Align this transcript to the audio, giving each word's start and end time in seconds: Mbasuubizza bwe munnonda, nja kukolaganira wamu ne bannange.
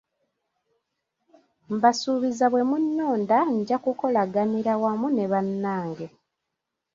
Mbasuubizza 1.75 2.45
bwe 2.49 2.63
munnonda, 2.69 3.37
nja 3.57 3.77
kukolaganira 3.83 4.73
wamu 4.83 5.07
ne 5.11 5.25
bannange. 5.31 6.07